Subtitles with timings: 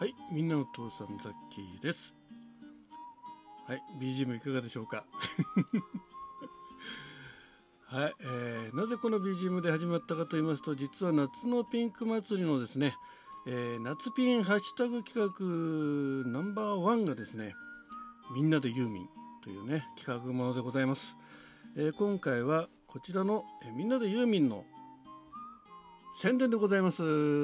[0.00, 2.14] はい、みんなの父さんザッキーです。
[3.66, 5.04] はい、BGM いかがでしょうか？
[7.84, 12.96] はい、えーなぜこの BGM で始まったかと言いますと、実は夏のピンク祭りのですね、
[13.46, 15.34] えー夏ピンハッシュタグ企画
[16.30, 17.54] ナンバーワンがですね、
[18.34, 19.08] みんなでユーミン
[19.44, 21.18] というね、企画ものでございます。
[21.76, 24.64] えー今回はこちらの、えーみんなでユーミンの
[26.12, 26.98] 宣伝でございます。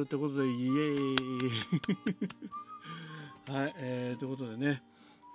[0.07, 1.17] ということで、イエーイ
[3.51, 4.83] はい、えーということでね、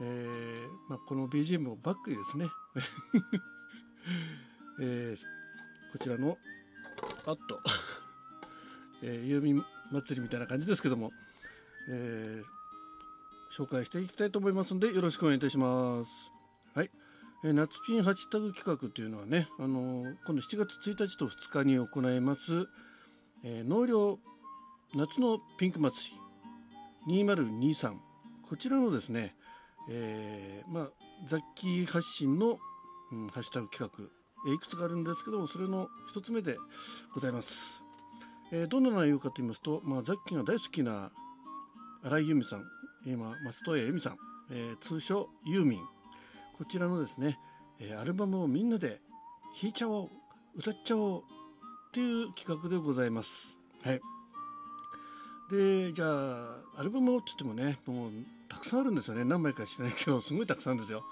[0.02, 2.50] えーまあ、この BGM をバックにですね、
[4.82, 5.22] えー
[5.92, 6.38] こちらの、
[7.26, 7.62] あっと、
[9.02, 11.12] えーユー祭りみたいな感じですけども、
[11.90, 12.52] えー
[13.54, 16.32] 紹介していきたいと思いますので、よろしくお願いいたします。
[16.74, 16.92] はい。
[17.44, 22.68] えー夏ピンハッシュタグ企画というのはね、あのー今度7月1日と2日に行います、
[23.44, 24.20] えー納涼
[24.96, 26.14] 夏のピンク祭
[27.08, 27.94] り2023
[28.48, 29.36] こちらのですね、
[29.90, 30.90] えーまあ
[31.28, 32.58] 雑記発信の、
[33.12, 34.04] うん、ハッシュタグ企画、
[34.48, 36.58] えーいくつかあるんですけどもそれの一つ目で
[37.14, 37.82] ございます、
[38.52, 41.12] えーどんな内容かと言いますと、まあ、雑記が大好きな
[42.04, 42.64] 新井由美さん
[43.06, 44.18] 今松任谷由実さん、
[44.52, 45.80] え通称ユーミン。
[46.56, 47.40] こちらのですね、
[47.80, 49.02] えアルバムをみんなで
[49.60, 50.10] 弾いちゃおう
[50.56, 51.24] 歌っちゃおう
[51.92, 53.58] っていう企画でございます。
[53.84, 54.02] はい。
[55.52, 58.12] で、じゃあ、アルバムをって言ってもね、もう
[58.48, 59.26] たくさんあるんですよね。
[59.26, 61.04] 何枚かしてないけど、すごいたくさんですよ。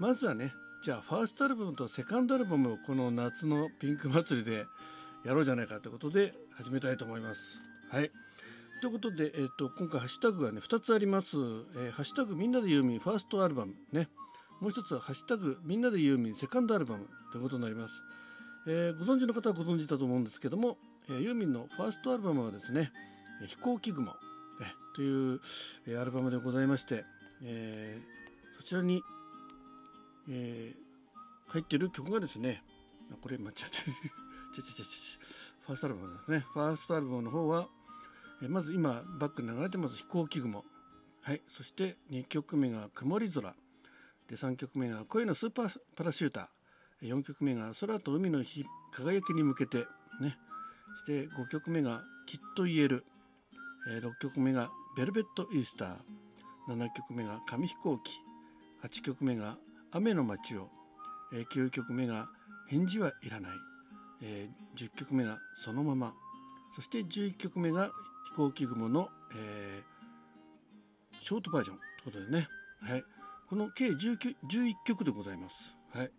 [0.00, 0.52] まずはね、
[0.82, 4.66] じゃあ、ファーストアルバムとセカンドアルバムをこの夏のピンク祭りで
[5.24, 7.60] やろうじゃないかということで始めたいと思います。
[7.88, 8.10] はい。
[8.82, 11.36] ということで、えっ、と、今回ハッシュタグがね、2つあります。
[11.36, 14.08] えーハッシュタグみんなでユーミンファーストアルバムね。
[14.60, 18.02] もう一つはハッシュタグみんなでユーミンセカンドアルバムということになります。
[18.70, 20.76] えーご存知の方はご存知だと思うんですけども、
[21.08, 22.92] えーユーミンのファーストアルバムはですね
[23.48, 24.12] 「飛行機雲」
[24.60, 24.64] え
[24.94, 25.40] という、
[25.86, 27.04] えーアルバムでございまして、
[27.42, 28.18] えー
[28.58, 29.02] そちらに、
[30.28, 30.88] えー
[31.50, 32.62] 入っている曲がですね
[33.10, 33.70] あこれ間違ってる。
[34.54, 34.86] ちょちょちょちょ
[35.64, 36.40] ファーストアルバムですね。
[36.40, 37.68] ファーストアルバムの方は、
[38.42, 40.62] えーまず今バックに流れてます「飛行機雲」
[41.22, 43.56] はいそして2曲目が「曇り空」
[44.28, 46.48] で3曲目が「恋のスーパーパラシューター」
[47.02, 49.86] 4曲目が「空と海の日輝きに向けて」
[50.20, 50.38] ね
[50.98, 53.04] そして5曲目が「きっと言える」
[53.90, 55.98] え6曲目が「ベルベット・イースター」
[56.68, 58.12] 7曲目が「紙飛行機」
[58.82, 59.58] 8曲目が
[59.92, 60.70] 「雨の街を」
[61.32, 62.28] え9曲目が
[62.68, 63.58] 「返事はいらない」
[64.22, 66.14] え10曲目が「そのまま」
[66.74, 67.90] そして11曲目が
[68.30, 69.98] 「飛行機雲の」えー
[71.20, 72.48] ショートバージョンということでね、
[72.80, 73.04] はい、
[73.48, 75.76] この計19 11曲でございます。
[75.92, 76.10] はい、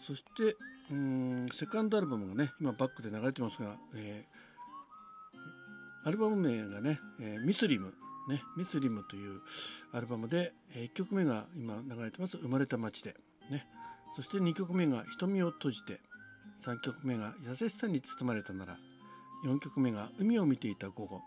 [0.00, 0.56] そして
[0.90, 4.38] うんセカンドアルバムがね今バックで流れてますが、えー
[6.04, 7.92] アルバム名がね、えーミスリム。
[8.28, 9.40] ねミスリムという
[9.92, 13.16] アルバムで、え1曲目が今流れてます「生まれた街で」
[13.50, 13.66] ね。
[14.14, 16.00] そして2曲目が「瞳を閉じて」
[16.60, 18.78] 3曲目が「優しさに包まれたなら」
[19.44, 21.22] 4曲目が「海を見ていた午後」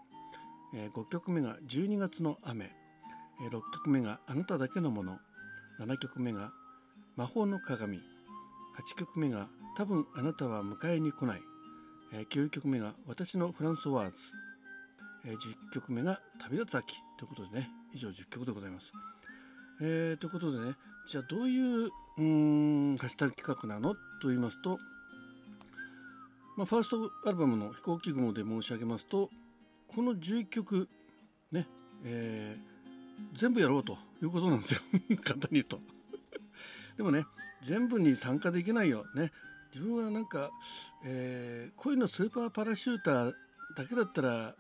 [0.74, 2.76] えー5曲目が「12月の雨」
[3.42, 5.20] えー6曲目が「あなただけのもの」
[5.80, 6.54] 7曲目が
[7.18, 8.02] 「魔法の鏡」
[8.82, 9.48] 8曲目が
[9.78, 11.42] 「多分あなたは迎えに来ない」
[12.14, 14.18] えー9曲目が「私のフランソワーズ」
[15.26, 15.38] え10
[15.74, 17.72] 曲目が「旅立つ秋」ということでね。
[17.94, 18.94] 以上10曲でございます。
[19.82, 20.76] えーということでね
[21.08, 24.78] じゃあどういううーんハッシュタグ企画なのと言いますと、
[26.56, 29.30] まあ、ファーストアルバムの「飛行機雲」で申し上げますと
[29.88, 30.88] この11曲
[31.52, 31.68] ね、
[32.04, 32.72] えー
[33.34, 34.80] 全部やろうということなんですよ。
[35.24, 35.80] 簡単に言うと。
[36.98, 37.26] でもね
[37.64, 39.32] 全部に参加できないよね。
[39.74, 40.52] 自分はなんか、
[41.06, 43.34] えー恋のスーパーパラシューター
[43.76, 44.56] だけだったら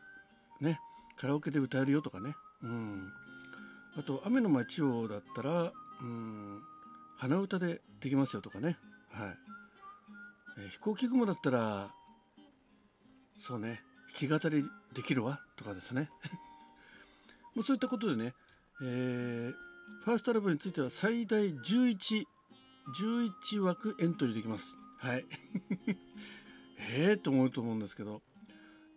[0.62, 0.80] ね
[1.18, 2.36] カラオケで歌えるよとかね。
[2.64, 3.12] うん。
[3.98, 5.72] あと雨の街をだったら
[6.02, 6.62] うん
[7.18, 8.78] 鼻歌でできますよとかね。
[9.12, 9.38] はい、
[10.60, 11.92] えー飛行機雲だったら
[13.40, 13.82] そうね
[14.20, 14.64] 弾き語り
[14.94, 16.10] できるわとかですね。
[17.54, 18.34] もうそういったことでね、
[18.82, 19.72] えー
[20.04, 22.26] ファーストアルバムについては最大11、
[22.90, 24.76] 11枠エントリーできます。
[24.98, 25.26] はい。
[26.80, 28.22] ええと思うと思うんですけど、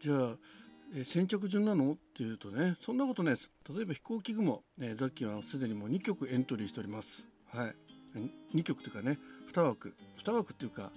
[0.01, 0.37] じゃあ、
[0.95, 1.93] えー先着順なの？
[1.93, 3.51] っていうとね、そんなことないです。
[3.69, 7.27] 例えば飛行機雲、えー、ザッキーはすでにもう2曲エントリーしております。
[7.49, 7.75] はい。
[8.55, 9.19] 2曲というかね、
[9.53, 10.93] 2枠、2枠っていうか、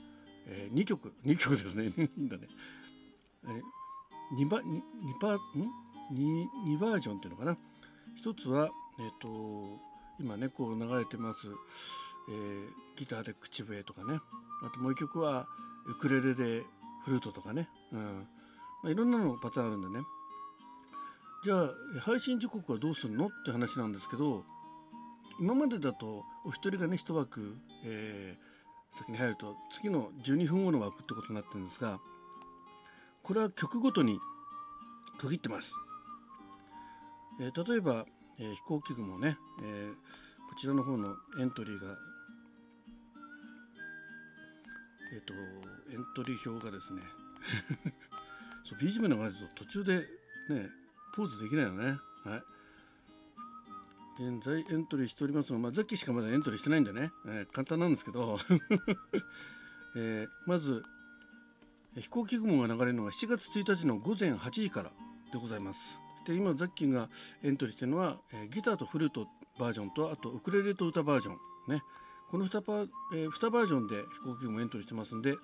[0.46, 1.88] え2曲、2曲ですね。
[1.98, 2.48] いいんだね。
[3.44, 3.62] えー
[4.34, 4.82] 2バ 2,
[6.12, 7.58] 2 2, バージョンっていうのかな
[8.16, 8.70] 一つは、
[9.00, 9.80] えっと
[10.20, 11.48] 今ねこう流れてます、
[12.30, 14.20] えーギターで口笛とかね。
[14.64, 15.48] あともう一曲は
[15.86, 16.64] ウクレレで
[17.06, 18.28] フルートとかね、うん。
[18.84, 20.04] まあ、いろんなのパターンあるんでね。
[21.44, 21.70] じゃあ
[22.02, 24.44] 配信時刻はどうするのって話なんですけど
[25.40, 32.00] 今までだとお一人がね1枠、えー、先に入ると次の12分後の枠ってことになってるんですが
[33.22, 34.20] これは曲ごとに
[35.20, 35.74] 区切ってます。
[37.40, 38.06] えー、例えば、
[38.40, 39.94] えー、飛行機雲ね、え
[40.50, 41.98] こちらの方のエントリーが
[45.14, 47.02] えっ、とエントリー表がですね
[48.66, 50.00] そう BGM 流れると途中で
[50.50, 50.70] ね
[51.16, 51.98] ポーズできないよね。
[52.24, 52.44] はい。
[54.20, 58.40] 現在エントリーしておりますが、まあ、ザッキーしかまだエントリーしてないんでね、えー、簡単なんですけど、
[59.96, 60.84] えー、まず
[61.96, 64.92] 飛行機雲が流れるのが7月1日の午前8時から
[65.32, 66.00] でございます。
[66.26, 67.10] で今ザッキーが
[67.44, 69.28] エントリーしてるのは、えー、ギターとフルート
[69.60, 71.38] バージョンとあとウクレレと歌バージョン
[71.74, 71.84] ね。
[72.30, 72.74] この 2, パ、
[73.14, 75.36] えー、2バージョンで飛行機雲エントリーしてますんで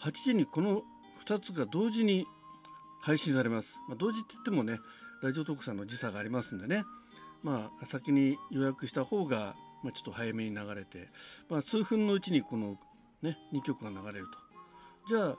[0.00, 0.82] 8時にこの
[1.26, 2.26] 2つが同時に
[3.02, 4.78] 配信されます、まあ、同時って言ってもね
[5.22, 6.84] ラジオトークさんの時差がありますんでね。
[7.42, 11.08] まあ先に予約した方が、まあ、ちょっと早めに流れて、
[11.48, 12.78] まあ、数分のうちにこの
[13.22, 14.26] ね2曲が流れる
[15.06, 15.14] と。
[15.14, 15.36] じゃあ、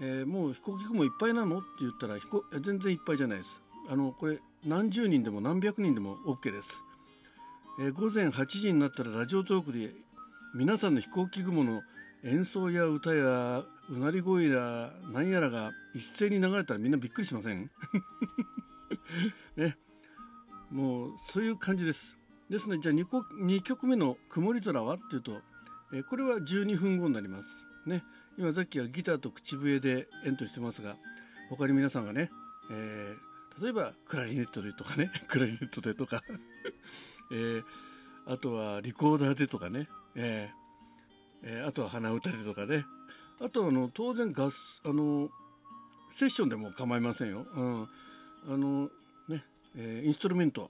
[0.00, 1.58] えー、もう飛行機雲いっぱいなの？
[1.58, 3.62] って言ったら飛行全然いっぱいじゃないです。
[3.88, 6.82] あのこれ何十人でも何百人でも OK です、
[7.80, 9.94] えー、午前8時になったらラジオトークで
[10.54, 11.82] 皆さんの飛行機雲の
[12.24, 17.70] 演奏や歌やうなり声や何やらが一斉に流れたらみんなびっくりしません？
[19.56, 19.76] ね。
[20.70, 22.16] もうそういう感じです。
[22.48, 23.04] ですのでじゃあ 2,
[23.44, 25.40] 2曲目の「曇り空は?」っていうと、
[25.92, 27.64] えこれは12分後になります。
[27.86, 28.04] ね。
[28.36, 30.96] 今さっきはギターと口笛でエントリーしてますが
[31.48, 32.30] 他に皆さんがね、
[32.70, 36.22] えー、例えばクラリネットでとかね クラリネットでとか。
[37.32, 37.64] えー、
[38.26, 40.60] あとはリコーダーでとかね、えー
[41.42, 42.84] えー、あとは鼻歌でとかね。
[43.40, 45.30] あとあの当然ガスあの
[46.10, 47.88] セッションでも構いませんよ、うん、
[48.48, 48.90] あの
[49.28, 49.44] ね、
[49.76, 50.68] えー、インストルメント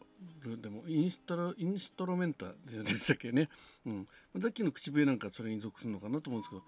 [0.62, 3.48] でもインストロインストロメンタでしたっけね、
[3.84, 4.06] うん、
[4.40, 6.62] さっきの口笛なんかそれに属するのかなと思うんですけど。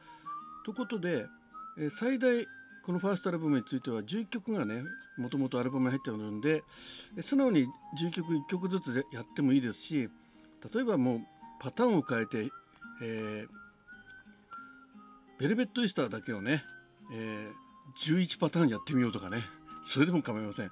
[0.64, 1.26] ということで、
[1.78, 2.46] えー、最大
[2.84, 4.82] このファーストアルバムについては11曲がね
[5.16, 6.64] もともとアルバムに入ってるんで
[7.20, 7.68] 素直に
[8.00, 10.08] 11曲1曲ずつやってもいいですし
[10.75, 11.20] 例えばもう
[11.60, 12.50] パターンを変えて、
[13.02, 13.62] えー
[15.43, 16.62] ベルベットイースターだけをね、
[17.12, 19.43] えー、11パターンやってみようとかね
[19.82, 20.70] それでも構いません、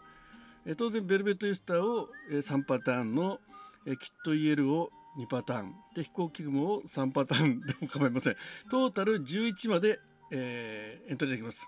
[0.64, 3.40] えー、当然ベルベットイースターを、えー、3パターンの、
[3.84, 8.36] えー、きっと言えるを2パターンで飛行機雲を3パターンでも構いません。
[8.70, 9.98] トータル11まで、
[10.30, 11.66] えー、エントリーできます。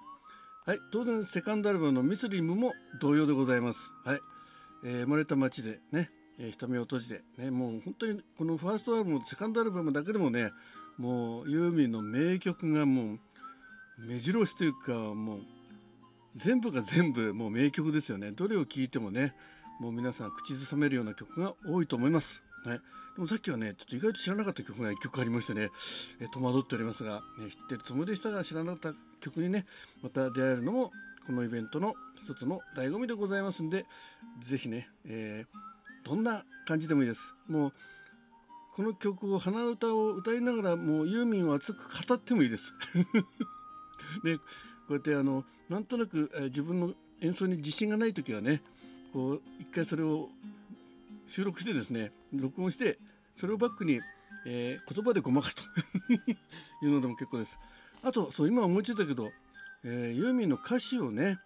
[0.65, 3.93] はい当然セカンドアルバムのミスリムも同様でございます。
[4.05, 4.21] はい、
[4.85, 10.51] えー、生まれた街でね、えー、瞳を閉じてねもう本当にこのファーストアルバムセカンドアルバムだけでもね
[10.99, 13.19] もうユーミンの名曲がもう
[13.99, 15.41] 目白押しというかもう
[16.35, 18.31] 全部が全部もう名曲ですよね。
[18.31, 19.35] どれを聴いてもね
[19.83, 22.81] もう皆さん口ずさめるような曲が多いと思います、はい、
[23.17, 25.71] でもさっきはねちょっと意外と知らなかった曲が1曲ありましてね
[26.21, 29.67] え戸惑っておりますが、ね、知ってるつもりでしたが知らなかった曲にね
[30.01, 30.93] また出会えるのも
[31.27, 33.87] このイベントの一つの醍醐味でございますんで
[34.41, 35.59] 是非ね、えー、
[36.05, 37.35] どんな感じでもいいです。
[37.49, 37.73] もう
[38.75, 42.73] この曲を鼻歌を歌いながらもうユーミンを熱く語ってもいいです。
[44.25, 44.45] で こ
[44.91, 48.63] うやってあのなんとなく、え自分の演奏に自信がない時はね
[49.13, 50.31] こう一回それを
[51.27, 52.99] 収録してですね録音して
[53.37, 54.01] それをバックに、
[54.47, 55.63] えー、言葉でごまかすと。
[56.83, 57.59] いうのでも結構です。
[58.03, 59.33] あとそう今思いついたけど、
[59.85, 61.39] えー、ユーミンの歌詞をね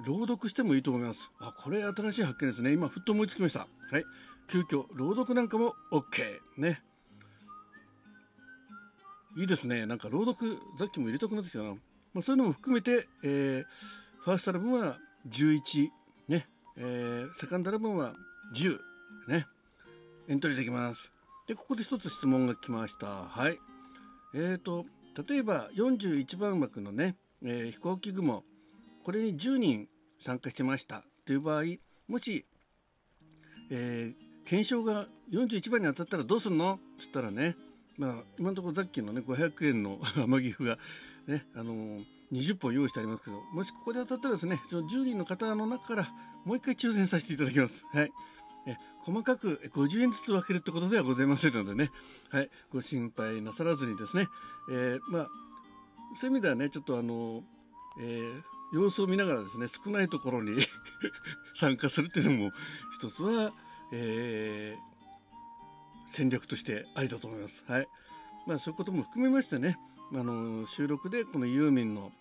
[0.00, 1.30] 朗読してもいいと思います。
[1.38, 2.72] あこれ新しい発見ですね。
[2.72, 3.60] 今ふっと思いつきました。
[3.60, 4.04] はい。
[4.48, 6.82] 急遽朗読なんかも OK ね。
[9.36, 9.86] いいですね。
[9.86, 11.76] なんか朗読さっきも入れたくなってきたな、ま
[12.18, 13.64] あ、そういうのも含めて、えー、
[14.20, 14.98] ファーストアルバムは
[15.28, 15.88] 11
[16.28, 18.14] ね、えー、セカンドアルバムは
[18.54, 18.78] 10
[19.28, 19.46] ね。
[20.28, 21.12] エントリーできます。
[21.46, 23.06] でここで一つ質問が来ました。
[23.06, 23.58] はい。
[24.34, 24.86] えーと
[25.28, 28.42] 例えば41番幕のね、えー、飛行機雲。
[29.04, 29.86] これに10人
[30.18, 31.64] 参加してましたという場合
[32.08, 32.46] もし、
[33.70, 36.74] えー、検証が41番に当たったらどうすんの？
[36.74, 37.54] っつったらね、
[37.98, 40.78] まあ、今のところさっきのね500円の天城府が
[41.26, 46.08] ね、あのー、20本用意してありますけどもしここで当たったらですねその10人の方の中から
[46.44, 47.84] もう一回抽選させていただきます。
[47.92, 48.10] はい。
[48.66, 51.90] え細かく50円ずつ分けるってことではございませんのでね、
[52.30, 54.26] はい、ご心配なさらずにですね、
[54.70, 55.28] えー、まあ、
[56.16, 57.42] そういう意味ではねちょっとあの、
[58.00, 58.42] えー、
[58.74, 60.56] 様子を見ながらですね少ないところに
[61.54, 62.52] 参加するっていうのも
[62.92, 63.52] 一つは
[63.96, 67.64] えー、戦略としてありだと思います。
[67.68, 67.88] はい
[68.46, 69.78] まあ、そういうことも含めましてね、
[70.12, 72.12] あの収録でこのユーミンの、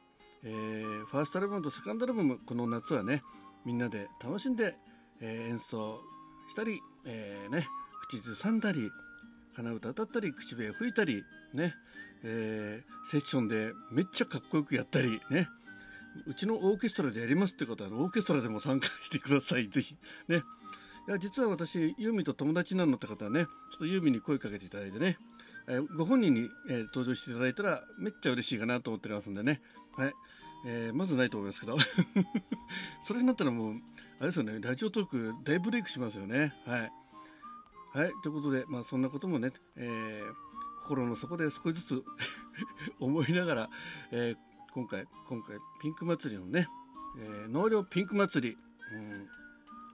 [0.43, 3.23] えー、ファーストアルバムとセカンドアルバムこの夏はね
[3.65, 4.75] みんなで楽しんで、
[5.19, 6.01] えー、演奏
[6.47, 7.67] したり、えー、ね、
[8.07, 8.91] 口ずさんだり
[9.55, 11.73] 鼻歌歌ったり口笛吹いたりね、
[12.23, 15.47] えー、セッションでめっちゃかっこよくやったりね
[16.27, 19.69] うちのオーケストラでやりますってことはオーケストラでも参加してください。
[19.69, 19.95] ぜひ。
[20.27, 20.43] ね。
[21.07, 23.45] いや実は私ユーミンと友達なのって方はね。
[23.45, 25.17] ちょっとユーミンに声かけていただいてね、
[25.67, 29.61] えー、ご本人に、えー、登場していただいたらめっちゃ嬉しいかなと思っておりますんでね。
[29.97, 30.13] はい、
[30.65, 31.77] えー、まずないと思いますけど。
[33.03, 33.73] それになったらもう
[34.19, 34.59] あれですよね。
[34.61, 36.53] ラジオトーク大ブレイクしますよね。
[36.65, 36.91] はい。
[37.93, 38.11] はい。
[38.23, 40.33] ということでまあそんなこともね、えー、
[40.83, 42.03] 心の底で少しずつ
[42.99, 43.69] 思いながら、
[44.11, 46.67] えー、今回今回ピンク祭りのね、
[47.19, 48.57] えー、納涼ピンク祭り、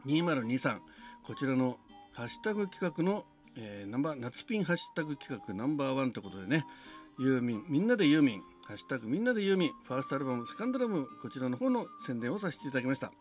[0.05, 0.79] うん、2023
[1.21, 1.77] こちらの
[2.13, 3.25] ハッシュタグ企画の、
[3.57, 6.65] えー、ナンバー夏ピンハッシュタグ企画ナンバーワンということでね
[7.19, 13.11] ユーミンみんなでユーミンハッシュタグみんなでユーミンファーストアルバムセカンドアルバムこちらの方の宣伝をさせていただきました、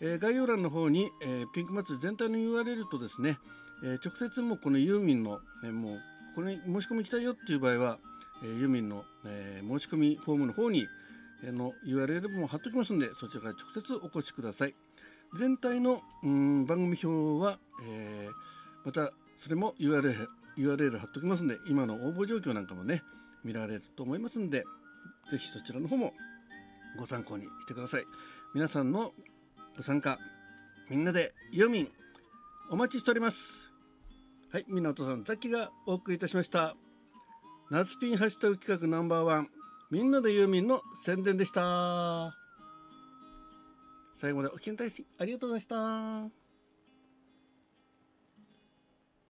[0.00, 3.38] えー、概要欄の方に、えー、ピンク祭り全体の URL とですね、
[3.84, 6.00] えー、直接もこのユーミンの、えー、もう
[6.34, 7.98] これに申し込み来たいよっていう場合は、
[8.42, 10.86] えー、ユーミンの、えー、申し込みフォームの方に、
[11.44, 14.74] えー、の URL も貼っておきますんでそちらから直接お越しください。
[15.36, 23.02] 全体のうん番組表は、えー、またそれも URL, URL 貼っておきますんで今の応募状況なんかもね
[23.44, 24.64] 見られると思いますんで
[25.30, 26.12] ぜひそちらの方も
[26.98, 28.04] ご参考にしてください。
[28.54, 29.12] 皆さんの
[29.76, 30.18] ご参加
[30.88, 31.88] みんなでユーミン
[32.70, 33.72] お待ちしております。
[34.52, 36.76] はい港さんザキがお送りいたしました。
[37.68, 39.48] 夏ピンハッシュタグ企画ナンバーワン。
[39.90, 42.36] みんなでユーミンの宣伝でした。
[44.16, 46.35] 最後までお聞きに対しありがとうございました。